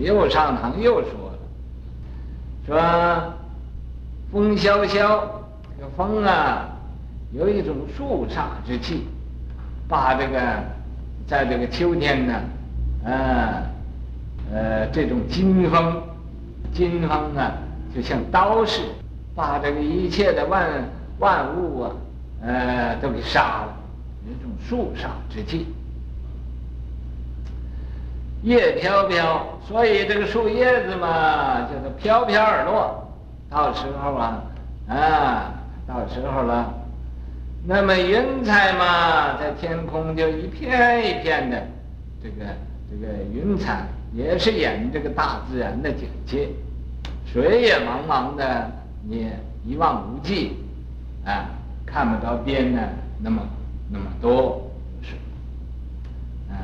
[0.00, 1.38] 又上堂又说了，
[2.66, 3.34] 说
[4.32, 5.42] 风萧萧，
[5.76, 6.68] 这个风啊，
[7.32, 9.06] 有一种肃杀之气，
[9.86, 10.40] 把这个
[11.26, 12.34] 在这个秋天呢，
[13.04, 13.60] 啊，
[14.52, 16.02] 呃，这种金风，
[16.72, 17.52] 金风啊，
[17.94, 18.88] 就像刀似的，
[19.34, 20.68] 把这个一切的万
[21.18, 21.90] 万物啊，
[22.42, 23.76] 呃，都给杀了，
[24.26, 25.66] 一种肃杀之气。
[28.42, 33.00] 叶飘飘，所以这个树叶子嘛，叫做飘飘而落。
[33.48, 34.42] 到时候啊，
[34.88, 35.54] 啊，
[35.86, 36.74] 到时候了。
[37.66, 41.66] 那么云彩嘛，在天空就一片一片的，
[42.22, 42.44] 这个
[42.90, 46.48] 这个云彩也是演这个大自然的景气。
[47.26, 48.70] 水也茫茫的，
[49.02, 49.28] 你
[49.66, 50.52] 一望无际，
[51.24, 51.50] 啊，
[51.84, 52.80] 看不着边呢，
[53.20, 53.42] 那么
[53.90, 54.70] 那么多
[55.02, 55.14] 是，
[56.48, 56.54] 啊，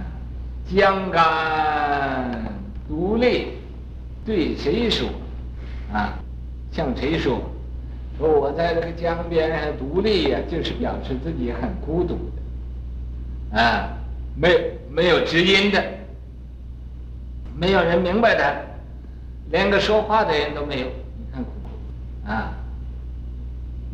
[0.72, 2.40] 江干
[2.88, 3.48] 独立，
[4.24, 5.08] 对谁说？
[5.92, 6.18] 啊，
[6.70, 7.40] 向谁说？
[8.16, 12.14] 说我在这个江边上独立呀，就是表示自己很孤独
[13.50, 13.88] 的，啊，
[14.36, 14.58] 没有
[14.88, 15.82] 没有知音的，
[17.60, 18.54] 没有人明白他，
[19.50, 20.86] 连个说话的人都没有。
[21.18, 22.54] 你看，啊，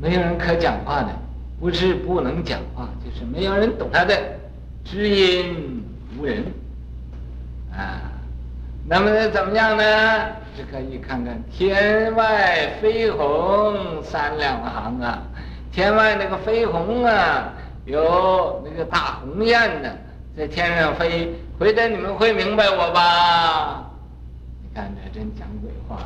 [0.01, 1.09] 没有人可讲话的，
[1.59, 4.17] 不是不能讲话，就是没有人懂他的，
[4.85, 5.85] 知音
[6.17, 6.45] 无人，
[7.73, 8.07] 啊，
[8.87, 9.83] 那么怎么样呢？
[10.57, 15.23] 只可以看看天外飞鸿三两行啊，
[15.73, 17.53] 天外那个飞鸿啊，
[17.85, 19.91] 有那个大鸿雁呢，
[20.37, 23.91] 在天上飞，回头你们会明白我吧？
[24.63, 26.03] 你看这真讲鬼话，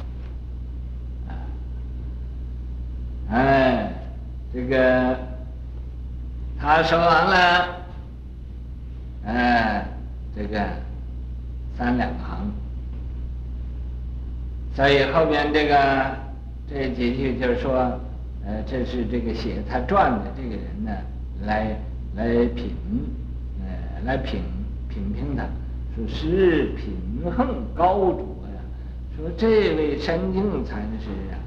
[1.28, 1.34] 啊，
[3.30, 3.92] 哎，
[4.54, 5.18] 这个
[6.56, 7.76] 他说完了，
[9.26, 9.84] 哎，
[10.36, 10.64] 这个
[11.76, 12.52] 三两行。
[14.76, 16.16] 所以后边这个
[16.70, 17.98] 这几句就是说，
[18.46, 20.92] 呃，这是这个写他传的这个人呢，
[21.44, 21.76] 来
[22.14, 22.72] 来品，
[23.64, 24.42] 呃，来品
[24.90, 25.44] 品评他，
[25.96, 26.94] 说是品
[27.35, 28.61] 横高卓呀，
[29.16, 31.38] 说这位山净禅师啊，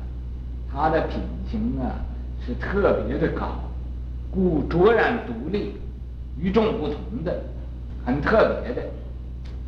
[0.71, 1.19] 他的品
[1.51, 2.01] 行啊
[2.43, 3.59] 是特别的高，
[4.31, 5.75] 故卓然独立，
[6.39, 7.43] 与众不同的，
[8.05, 8.81] 很特别的，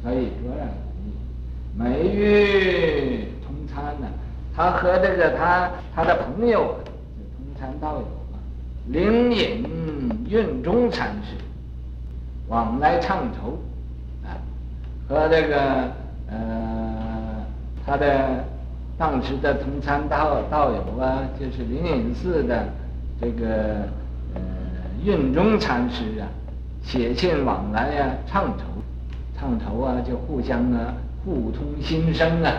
[0.02, 1.12] 所以卓然独立，
[1.78, 3.28] 美玉。
[3.68, 4.08] 他呢？
[4.56, 6.80] 他和这个他他的朋友，
[7.18, 8.40] 就同参道友嘛，
[8.88, 9.66] 灵隐
[10.30, 11.36] 运中禅师
[12.48, 13.58] 往来唱酬，
[14.24, 14.38] 啊，
[15.08, 15.56] 和这个
[16.30, 17.46] 呃
[17.86, 18.44] 他的
[18.98, 22.66] 当时的同参道道友啊，就是灵隐寺的
[23.20, 23.88] 这个
[24.34, 24.42] 呃
[25.04, 26.28] 运中禅师啊，
[26.84, 28.64] 写信往来呀、啊，唱酬，
[29.38, 32.54] 唱酬啊，就互相啊互通心声啊，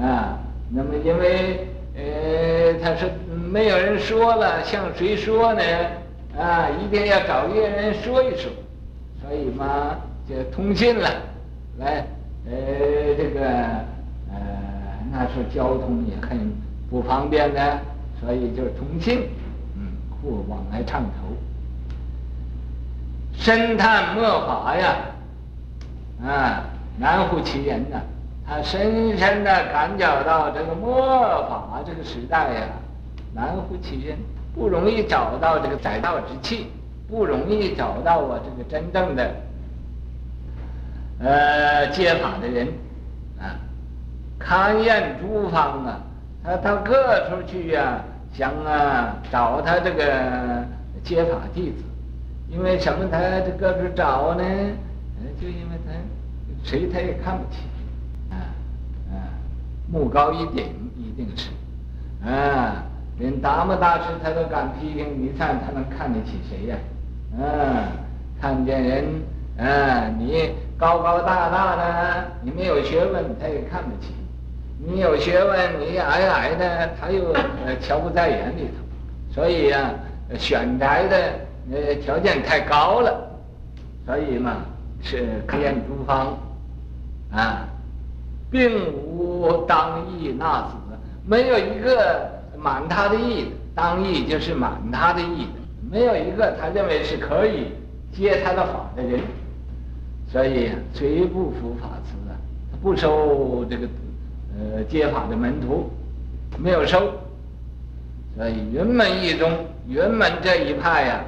[0.00, 0.38] 啊。
[0.68, 3.08] 那么，因为呃，他说
[3.52, 5.62] 没有人说了，向谁说呢？
[6.36, 8.50] 啊，一定要找一个人说一说，
[9.26, 9.96] 所以嘛，
[10.28, 11.10] 就通信了。
[11.78, 12.06] 来，
[12.48, 12.54] 呃，
[13.18, 13.44] 这个
[14.30, 14.38] 呃，
[15.10, 16.52] 那时候交通也很
[16.88, 17.78] 不方便的，
[18.20, 19.28] 所以就通信，
[19.74, 21.10] 嗯，互往来唱头。
[23.32, 24.96] 深叹墨法呀，
[26.24, 26.64] 啊，
[26.96, 28.00] 难乎其人呐。
[28.48, 30.94] 他深深的感觉到这个末
[31.48, 32.68] 法这个时代呀，
[33.34, 34.16] 难乎其人，
[34.54, 36.68] 不容易找到这个载道之器，
[37.08, 39.34] 不容易找到我这个真正的，
[41.20, 42.66] 呃，接法的人，
[43.38, 43.54] 啊，
[44.40, 46.00] 勘验诸方啊，
[46.42, 50.64] 他到各处去呀、想啊找他这个
[51.04, 51.84] 接法弟子，
[52.50, 53.06] 因为什么？
[53.10, 54.42] 他这各处找呢？
[55.40, 55.92] 就因为他
[56.64, 57.58] 谁他也看不起。
[58.30, 58.34] 啊
[59.88, 60.66] 目高一顶，
[60.96, 61.50] 一定是，
[62.28, 62.82] 啊，
[63.18, 66.76] 连达摩大师他都敢批评，你看他能看得起谁呀？
[67.38, 67.84] 嗯
[68.40, 69.04] 看见人，
[69.58, 74.12] 啊，你高高大大的，你没有学问，他也看不起；
[74.78, 79.34] 你有学问，你矮矮的，他又呃瞧不在眼里头。
[79.34, 79.90] 所以呀、
[80.32, 81.16] 啊，选材的
[81.72, 83.28] 呃条件太高了，
[84.06, 84.56] 所以嘛，
[85.02, 86.36] 是勘验诸方，
[87.32, 87.68] 啊。
[88.48, 90.74] 并无当意纳子，
[91.26, 93.52] 没有一个满他的意。
[93.74, 95.48] 当意就是满他的意，
[95.90, 97.72] 没有一个他认为是可以
[98.12, 99.20] 接他的法的人。
[100.28, 102.34] 所以谁不服法辞啊，
[102.70, 103.88] 他不收这个
[104.58, 105.90] 呃接法的门徒，
[106.58, 107.12] 没有收。
[108.36, 109.50] 所以云门一宗，
[109.88, 111.24] 云门这一派呀、啊，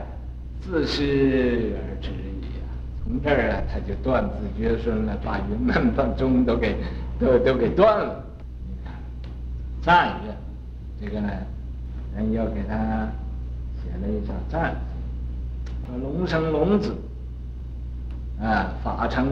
[0.60, 2.68] 自是而止矣啊。
[3.04, 6.76] 从这儿啊，他就断子绝孙了，把云门把宗都给。
[7.20, 8.24] 都都给断了，
[8.68, 8.94] 你看，
[9.82, 10.32] 赞曰，
[11.00, 11.28] 这个呢，
[12.16, 13.08] 人要给他
[13.88, 14.76] 写了一首赞，
[15.86, 16.94] 说龙生龙子，
[18.40, 19.26] 啊，法成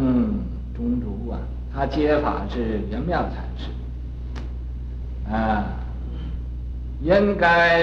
[0.75, 1.38] 中竹啊，
[1.75, 3.71] 他接法是圆妙禅师。
[5.31, 5.66] 啊，
[7.03, 7.83] 应该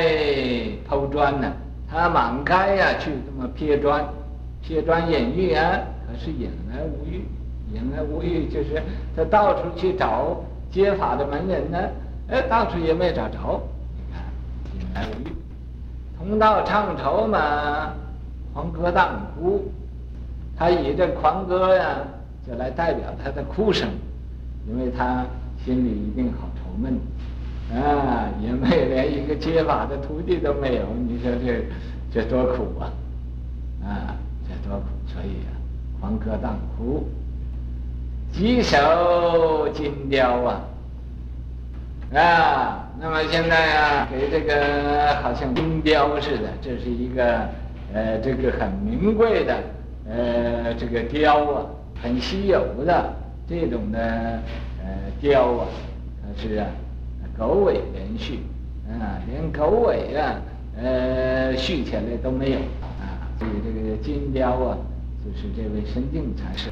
[0.87, 1.51] 偷砖呢，
[1.89, 4.03] 他满开呀、去这么撇砖，
[4.61, 7.25] 撇砖引玉啊，可是引来无玉，
[7.73, 8.81] 引来无玉就是
[9.15, 11.77] 他到处去找接法的门人呢，
[12.29, 13.61] 哎，到处也没找着，
[14.73, 15.33] 你看引来无玉，
[16.23, 17.91] 同道唱酬嘛，
[18.53, 19.69] 狂歌荡哭。
[20.55, 21.97] 他以这狂歌呀，
[22.47, 23.89] 就来代表他的哭声，
[24.65, 25.25] 因为他
[25.65, 26.97] 心里一定好愁闷，
[27.77, 31.65] 啊，因为连一个接法的徒弟都没有，你说这
[32.13, 32.87] 这多苦啊，
[33.83, 34.15] 啊，
[34.47, 35.51] 这多苦，所以啊，
[35.99, 37.03] 狂歌荡哭，
[38.31, 40.61] 几首金雕啊，
[42.11, 47.47] 啊，那么现在啊，给这个好像金雕似的，这是一个
[47.93, 49.55] 呃，这个很名贵的。
[50.05, 51.65] 呃，这个雕啊，
[52.01, 53.13] 很稀有的
[53.47, 53.99] 这种的
[54.83, 54.89] 呃
[55.21, 55.67] 雕啊，
[56.21, 56.67] 它是啊，
[57.37, 58.39] 狗尾连续
[58.89, 60.35] 啊，连狗尾啊，
[60.77, 62.57] 呃续起来都没有
[62.99, 63.31] 啊。
[63.39, 64.77] 所以这个金雕啊，
[65.23, 66.69] 就是这位深净禅师，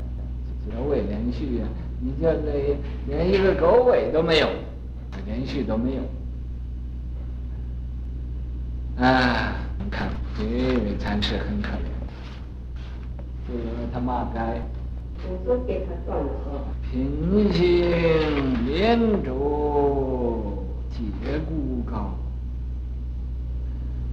[0.76, 1.66] 狗尾连续啊，
[2.02, 4.48] 你就连连一个狗尾都没有，
[5.26, 6.02] 连续都没有
[9.04, 9.56] 啊。
[9.78, 11.92] 你看这位禅师很可怜。
[13.50, 14.40] 因为他骂街，
[15.28, 16.64] 我说给他断了啊。
[16.90, 22.16] 平行连轴结孤高，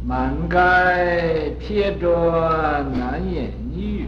[0.04, 4.06] 满街贴砖难掩玉，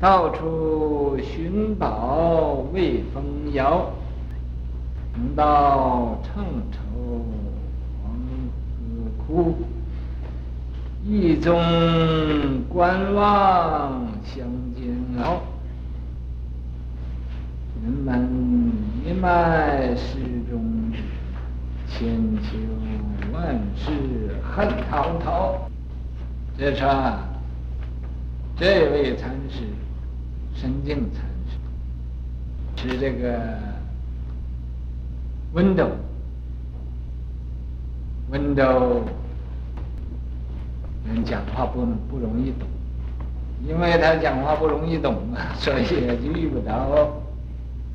[0.00, 3.84] 到处寻宝未风摇，
[5.12, 6.80] 同道唱愁
[8.02, 8.10] 黄
[8.78, 9.54] 河哭。
[11.06, 11.60] 意中
[12.66, 15.42] 观望相煎熬，
[17.82, 18.72] 人们
[19.06, 20.16] 一脉始
[20.50, 20.90] 终，
[21.86, 22.56] 千秋
[23.34, 25.68] 万世恨滔滔。
[26.56, 27.18] 这场，
[28.56, 29.64] 这位禅师，
[30.54, 31.24] 深净禅
[32.76, 33.58] 师，是这个
[35.52, 35.88] 温州，
[38.30, 39.02] 温州。
[41.08, 42.68] 人讲话不不容易懂，
[43.66, 47.22] 因为他讲话不容易懂啊， 所以也就遇不着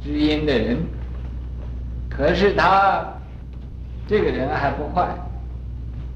[0.04, 0.78] 知音的人。
[2.10, 3.06] 可是他
[4.08, 5.08] 这个人还不坏，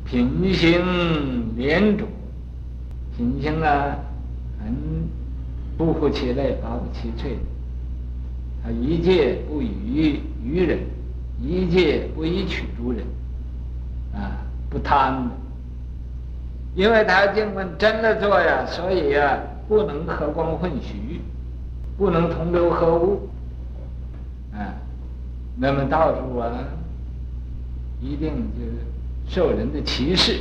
[0.04, 2.08] 品行廉拙，
[3.16, 3.96] 品行啊
[4.60, 4.76] 很
[5.80, 7.38] 不负其类，不其脆。
[8.62, 10.80] 他一戒不与愚人，
[11.42, 13.02] 一戒不以取诸人，
[14.14, 15.26] 啊，不贪。
[16.76, 19.40] 因为他经文真的做呀，所以呀，
[19.70, 21.22] 不能和光混虚，
[21.98, 23.30] 不能同流合污，
[24.52, 24.76] 啊，
[25.56, 26.52] 那么到处啊，
[28.02, 30.34] 一定就是受人的歧视，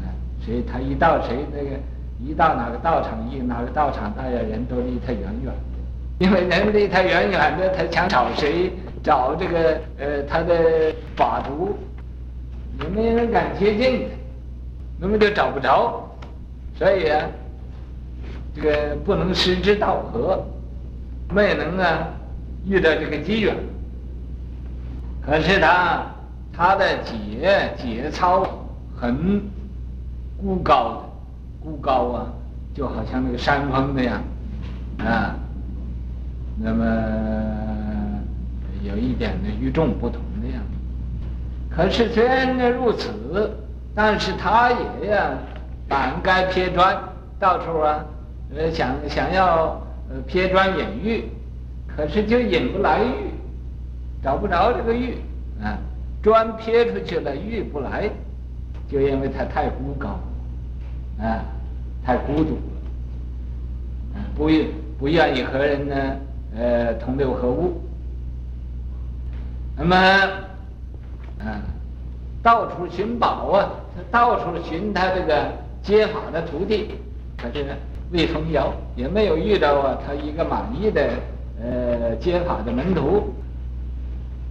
[0.00, 1.70] 啊，所以他一到谁那个
[2.20, 11.78] 一到哪个道场，一哪个道场，大家人都离他远远的，因为人离他远远的，他想找谁找这个呃他的法主，
[12.82, 14.14] 也没人敢接近他。
[15.00, 16.10] 那么就找不着，
[16.76, 17.22] 所以啊，
[18.52, 20.44] 这个不能失之道合，
[21.32, 22.08] 没能啊
[22.66, 23.54] 遇到这个机缘。
[25.24, 26.04] 可是他
[26.52, 28.44] 他的节节操
[28.96, 29.40] 很
[30.40, 31.07] 孤高的，
[31.62, 32.26] 孤高啊，
[32.74, 34.22] 就好像那个山峰那样
[34.98, 35.34] 啊，
[36.56, 36.84] 那么
[38.82, 41.74] 有一点的与众不同的样子。
[41.74, 43.10] 可是虽然呢如此。
[43.94, 45.30] 但是他也呀，
[45.88, 46.96] 满街撇砖，
[47.36, 48.04] 到处啊，
[48.54, 51.24] 呃，想想要呃撇砖引玉，
[51.88, 53.32] 可是就引不来玉，
[54.22, 55.16] 找不着这个玉
[55.60, 55.76] 啊，
[56.22, 58.08] 砖撇出去了，玉不来，
[58.88, 60.20] 就因为他太孤高，
[61.20, 61.42] 啊，
[62.04, 62.54] 太孤独
[64.14, 64.48] 了，不
[64.98, 65.96] 不愿意和人呢，
[66.56, 67.80] 呃，同流合污，
[69.76, 69.96] 那么，
[71.40, 71.60] 啊，
[72.42, 73.70] 到处寻宝啊。
[73.96, 75.50] 他到处寻他这个
[75.82, 76.94] 接法的徒弟，
[77.36, 77.74] 可是呢，
[78.12, 81.10] 未逢遥，也没有遇到啊他一个满意的
[81.60, 83.34] 呃接法的门徒。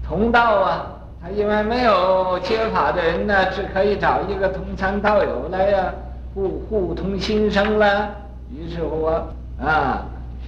[0.06, 0.88] 同道啊，
[1.22, 5.94] 他因为没有接法的人呢，只可以找一个同参道友来呀、
[6.34, 8.10] 互互通心声了。
[8.52, 9.24] 于是乎啊，
[9.62, 10.06] 啊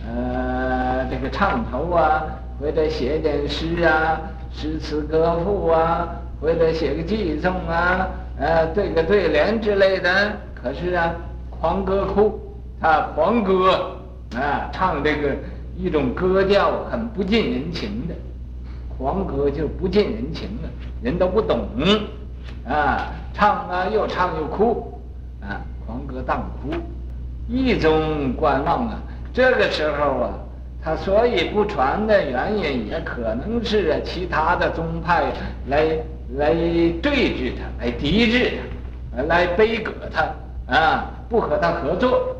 [0.07, 2.23] 呃这个唱头啊，
[2.59, 4.21] 或者写点诗啊，
[4.51, 6.07] 诗词歌赋啊，
[6.39, 8.07] 或者写个寄送啊。
[8.39, 11.13] 呃，对个对联之类的，可是啊，
[11.49, 12.39] 狂歌哭，
[12.79, 13.97] 他狂歌
[14.33, 15.35] 啊，唱这个
[15.75, 18.15] 一种歌调很不近人情的，
[18.97, 20.69] 狂歌就不近人情了，
[21.03, 21.67] 人都不懂
[22.65, 24.98] 啊，唱啊又唱又哭
[25.41, 26.71] 啊，狂歌荡哭，
[27.47, 28.99] 一宗观望啊，
[29.33, 30.33] 这个时候啊。
[30.81, 35.25] 他所以不传的原因，也可能是其他的宗派
[35.67, 35.85] 来
[36.37, 36.53] 来
[37.01, 38.53] 对峙他，来抵制
[39.13, 40.23] 他，来杯葛他
[40.73, 42.33] 啊，不和他合作。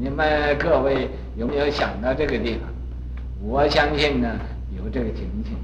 [0.00, 2.62] 你们各位有没有想到这个地方？
[3.42, 4.30] 我相信呢，
[4.74, 5.54] 有这个情形。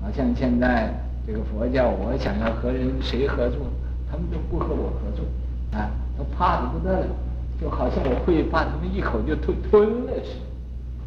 [0.00, 0.90] 好像现在
[1.26, 3.58] 这个佛教，我想要和人谁合作，
[4.10, 5.26] 他们都不和我合作
[5.72, 7.06] 啊，都怕得不得了，
[7.60, 10.34] 就好像我会把他们一口就吞吞了似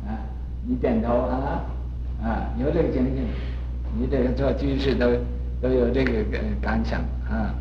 [0.05, 0.09] 的。
[0.11, 0.19] 啊，
[0.65, 1.61] 你点头啊，
[2.23, 3.25] 啊，有这个情形，
[3.99, 5.07] 你这个做居士都
[5.61, 6.11] 都有这个
[6.61, 6.99] 感想
[7.29, 7.53] 啊，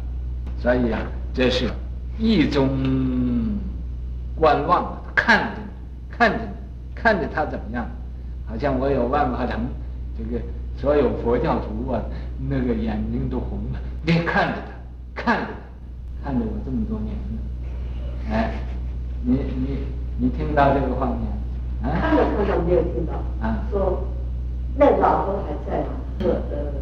[0.59, 1.01] 所以啊，
[1.35, 1.71] 这是
[2.19, 2.69] 一种
[4.37, 5.61] 观望，看着
[6.11, 6.39] 看着
[6.95, 7.87] 看着他怎么样，
[8.47, 9.61] 好像我有万华城
[10.17, 10.43] 这个
[10.77, 12.01] 所有佛教徒啊，
[12.49, 14.55] 那个眼睛都红了，你看着
[15.15, 15.47] 他，看着，
[16.23, 18.55] 看着我这么多年了，哎，
[19.23, 19.79] 你你
[20.19, 21.21] 你听到这个画面？
[21.83, 23.15] 看到看到没有听到？
[23.41, 24.05] 啊，说
[24.77, 25.89] 那老头还在吗？
[26.21, 26.73] 呃呃，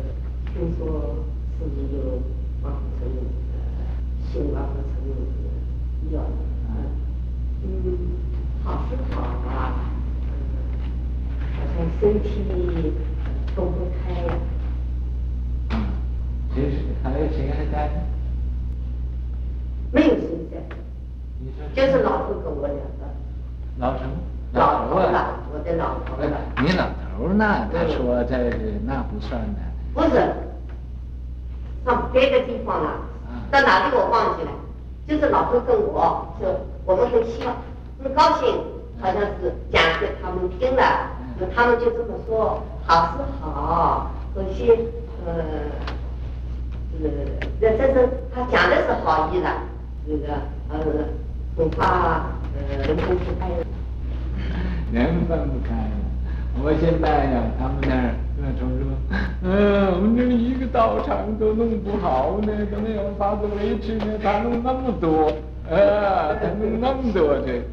[0.53, 1.17] 听说
[1.59, 2.21] 是不是有
[2.63, 3.57] 王成呃，
[4.31, 6.23] 姓王的成有要
[7.63, 7.65] 嗯，
[8.63, 9.73] 好是好啊，
[10.29, 10.31] 嗯，
[11.57, 12.29] 好像身体
[13.57, 14.35] 动不开呀。
[15.71, 15.75] 嗯，
[16.55, 17.91] 谁是还有谁还在？
[19.93, 20.59] 没有谁在。
[21.75, 23.07] 就是老头跟我两个。
[23.79, 24.09] 老成。
[24.53, 26.37] 老头了，我的老头了。
[26.61, 26.85] 你老
[27.17, 27.69] 头呢？
[27.73, 28.51] 他说在
[28.85, 29.61] 那不算的。
[29.95, 30.21] 不是，
[31.85, 32.95] 上别的地方了，
[33.51, 34.51] 到哪里我忘记了。
[35.07, 37.55] 就是老头跟我说，我们很希望，
[38.03, 38.59] 很高兴，
[39.01, 40.83] 好像是讲给他们听了，
[41.55, 44.73] 他们就这么说，好是好，可惜
[45.27, 45.33] 呃，
[47.03, 47.11] 呃，
[47.61, 49.63] 这这是他讲的是好意了，
[50.07, 50.35] 那个
[50.71, 50.79] 呃，
[51.61, 52.25] 恐怕
[52.57, 53.47] 呃人工不开。
[54.91, 55.75] 人分不开。
[56.63, 58.89] 我现在呀，他们那儿那时候说，
[59.43, 65.27] 嗯，我们这一个道场都弄不好呢，都没有法子维持呢，他弄那么多，
[65.69, 67.65] 啊，他弄那么多这个。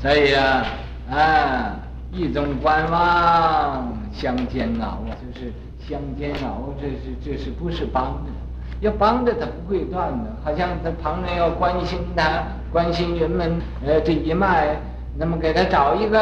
[0.00, 0.66] 所以呀，
[1.08, 1.76] 啊，
[2.10, 8.32] 一种观望相煎熬啊，就是相煎熬，这是这是不是帮的？
[8.80, 14.76] 要帮着他不会断的，好像他旁人要关心他，关心人们，呃，这一脉。
[15.18, 16.20] 那么给他找一个，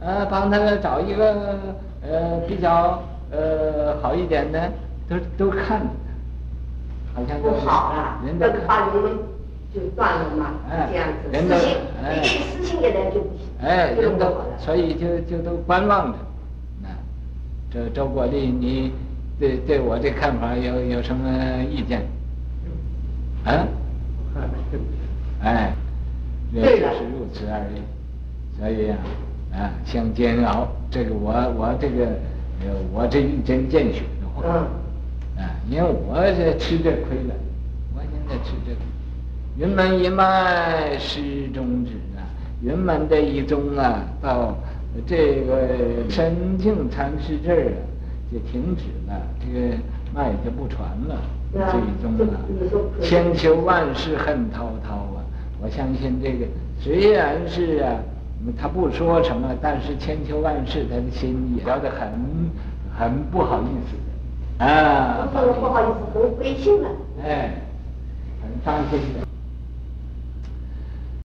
[0.00, 1.56] 呃，帮他找一个，
[2.02, 3.00] 呃，比较
[3.30, 4.72] 呃好一点的，
[5.08, 5.86] 都都看着
[7.14, 9.12] 他，好像不好了，人的把人们
[9.72, 16.18] 就断了嘛，哎、这样子，私心，哎、私心给人就不行，哎，人都，所以就就都观望着。
[16.82, 16.88] 那
[17.70, 18.92] 这周国立，你
[19.38, 21.28] 对对我这看法有有什么
[21.70, 22.02] 意见？
[23.44, 23.66] 啊？
[25.42, 25.72] 哎，
[26.52, 27.80] 也就是如此而已。
[28.58, 28.98] 所以啊，
[29.52, 32.06] 啊，相煎熬，这个我我这个，
[32.60, 34.48] 呃，我这一针见血的话，
[35.40, 37.34] 啊，因为我这吃这亏了，
[37.94, 38.80] 我现在吃这个，
[39.56, 42.26] 云门一脉失终止啊，
[42.60, 44.56] 云门的一宗啊，到
[45.06, 47.78] 这个深庆禅师这儿啊，
[48.32, 49.76] 就停止了，这个
[50.14, 51.16] 脉就不传了，
[51.52, 52.40] 这一宗啊，
[53.02, 55.24] 千秋万世恨滔滔啊，
[55.60, 56.46] 我相信这个
[56.80, 58.00] 虽然是啊。
[58.56, 62.08] 他不说什么，但是千秋万世，他的心也觉得很
[62.96, 66.88] 很不好意思，啊，不好意思，很灰心了，
[67.24, 67.50] 哎，
[68.40, 69.27] 很伤心的。